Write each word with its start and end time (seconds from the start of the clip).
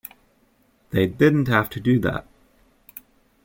They 0.89 1.05
didn't 1.05 1.47
have 1.47 1.69
to 1.69 1.79
do 1.79 1.99
that. 1.99 2.25